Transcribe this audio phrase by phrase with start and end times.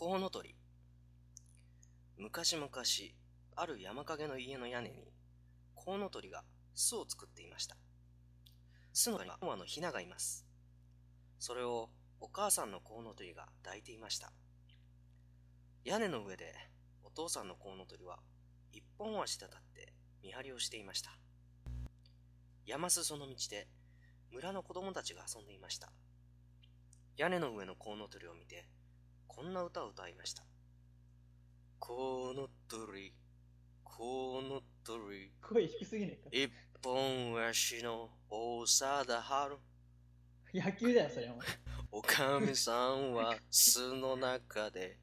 [0.00, 0.54] コウノトリ。
[2.18, 2.68] 昔々、
[3.56, 5.12] ある山陰の家の屋根に、
[5.74, 7.76] コウノトリが巣を作っていました。
[8.92, 10.46] 巣の中にはのヒナがいます。
[11.40, 11.90] それを
[12.20, 14.30] お母さんのコウノトリが抱いていました。
[15.84, 16.54] 屋根の上で
[17.02, 18.20] お父さんのコウノトリは
[18.70, 21.10] 一本足で立って見張りをしていました。
[22.66, 23.66] 山裾の道で
[24.30, 25.90] 村の子供たちが遊んでいました。
[27.16, 28.68] 屋根の上のコウノトリを見て、
[29.28, 30.42] こんな歌を歌いました。
[31.78, 33.14] コウノトリ、
[33.84, 39.22] コウノトリ、声低すぎねえ一本足の大貞治。
[39.22, 39.58] か。
[40.52, 41.40] 野球だよ、それも。
[41.92, 44.98] おかみさんは巣の中で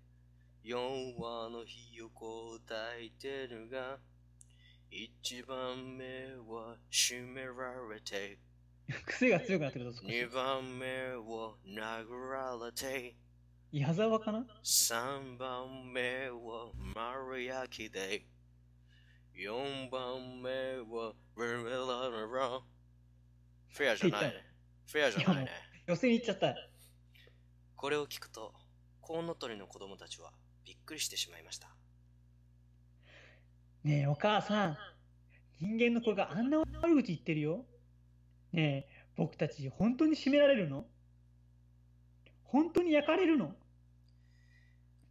[0.64, 4.00] 四羽のひよこを抱いてるが、
[4.90, 6.06] 一番目
[6.36, 8.40] は締められて、
[9.06, 10.26] 癖が強くなってるぞ、少二し。
[10.28, 13.16] 番目を殴られて、
[13.72, 14.46] 矢沢かな？
[14.64, 18.26] 三番目は丸焼きで、
[19.34, 21.80] 四番目はルルルルル
[23.68, 24.34] フェアじゃないね。
[24.86, 25.52] フェアじゃないね。
[25.88, 26.56] 寄せに行っちゃったよ。
[27.76, 28.54] これを聞くと、
[29.02, 30.32] コウノトリの子供たちは
[30.66, 31.68] びっくりしてしまいました。
[33.84, 34.78] ねえ、お母さん。
[35.60, 37.66] 人間の子があんな悪口言ってるよ。
[38.54, 40.86] ねえ、僕たち本当に締められるの？
[42.46, 43.52] 本当に焼かれるの？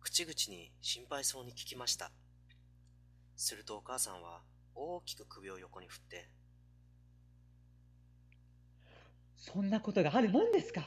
[0.00, 2.10] 口々に心配そうに聞きました。
[3.36, 4.40] するとお母さんは
[4.74, 6.28] 大きく首を横に振って、
[9.36, 10.82] そんなことがあるもんですか？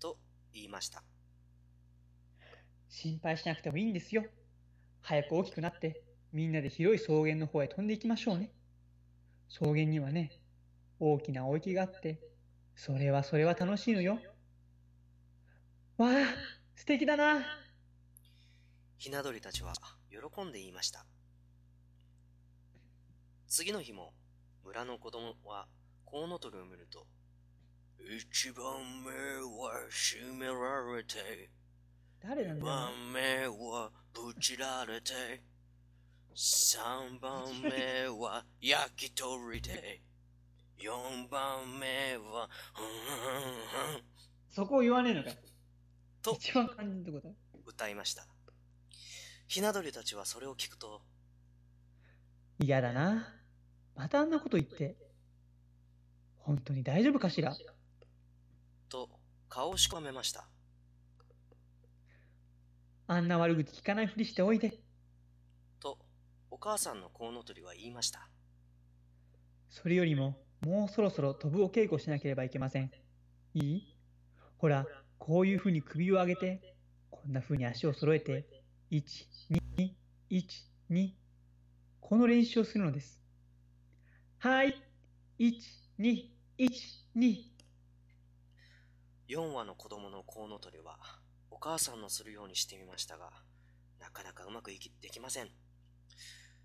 [0.00, 0.16] と
[0.52, 1.02] 言いました。
[2.88, 4.24] 心配しなくてもいいんですよ。
[5.02, 8.50] 早く大きくなって、みんなで広い草原の方へ飛んでいきましょうね。
[9.48, 10.32] 草原にはね、
[10.98, 12.18] 大きな大池があって、
[12.74, 14.18] それはそれは楽しいのよ。
[15.98, 16.12] わあ、
[16.74, 17.42] 素敵だな。
[18.98, 19.72] ひな鳥たちは
[20.10, 21.06] 喜んで言いました。
[23.48, 24.12] 次の日も
[24.62, 25.66] 村の子供は
[26.04, 27.06] コウノトリを見ると、
[27.98, 28.64] 一番
[29.04, 31.48] 目は締められて、
[32.22, 32.72] 二誰なんだよ。
[32.72, 35.14] 番目はぶちられて、
[36.34, 37.70] 三番目
[38.08, 40.02] は焼き鳥で、
[40.76, 42.50] 四番目は、
[44.50, 45.36] そこを言わねえのかよ。
[46.26, 47.34] と一番肝心ってこと？
[47.66, 48.26] 歌いました。
[49.46, 51.00] ひな鳥たちはそれを聞くと、
[52.58, 53.28] 嫌だな。
[53.94, 54.96] またあんなこと言って。
[56.38, 57.54] 本当に大丈夫かしら？
[58.88, 59.08] と
[59.48, 60.48] 顔をしかめました。
[63.06, 64.74] あんな悪口聞かないふりしておいで。
[65.78, 65.96] と、
[66.50, 68.28] お母さんのコウノトリは言いました。
[69.70, 72.90] それよりも、もうそろそろ飛ぶお稽古しなければいけません。
[73.54, 73.96] いい？
[74.58, 74.86] ほら、
[75.18, 76.76] こういうふうに首を上げて、
[77.10, 78.46] こんなふうに足を揃えて、
[78.90, 79.02] 1、
[79.76, 79.90] 2、
[80.30, 80.44] 1、
[80.90, 81.10] 2、
[82.00, 83.20] この練習をするのです。
[84.38, 84.74] はい、
[85.38, 85.54] 1、
[85.98, 86.70] 2、1、
[87.16, 87.56] 2。
[89.28, 90.98] 4羽の子供のコウノトリは、
[91.50, 93.30] お母さんのするようにしてみましたが、
[93.98, 95.48] なかなかうまくいきできません。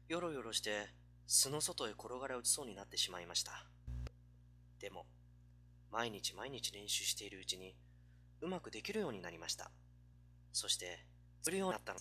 [0.08, 0.90] よろよろして、
[1.26, 3.66] 巣の外へ転がり落ちそうになってしまいました。
[4.80, 5.08] でも、
[5.90, 7.76] 毎日毎日練習しているうちに、
[8.42, 9.72] うまくできるようになりました。
[10.52, 11.06] そして、
[11.42, 12.00] するようになったの。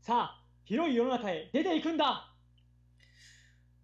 [0.00, 2.32] さあ、広い世の中へ出ていくんだ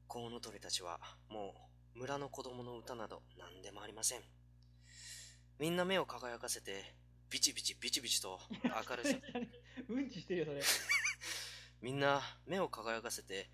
[0.06, 0.98] コウノトリたちは
[1.28, 1.54] も
[1.94, 4.20] う村の子供の歌など何でもありません。
[5.58, 6.94] みんな目を輝かせて
[7.28, 9.16] ビチビチビチビチと明るさ、
[9.88, 10.62] うんちしてるよ、それ。
[11.82, 13.50] みんな目を輝かせて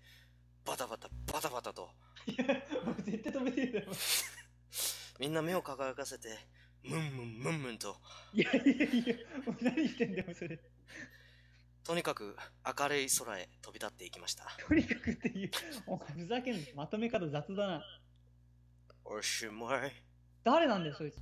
[0.63, 1.91] バタバタバタバタと
[2.25, 2.45] いや、
[2.85, 3.93] もう絶対止めてるだろ。
[5.19, 6.29] みんな目を輝かせて
[6.83, 7.95] ムンムンムンムンと
[8.33, 9.15] いやいやいや、
[9.45, 10.59] もう何してんだよ、それ。
[11.83, 12.35] とにかく
[12.79, 14.45] 明るい空へ飛び立っていきました。
[14.67, 15.51] とにかくっていう、
[15.85, 16.61] お前ふざけんな。
[16.75, 17.83] まとめ方雑だな。
[19.05, 19.91] おしまい。
[20.43, 21.19] 誰なんだよ、そいつ。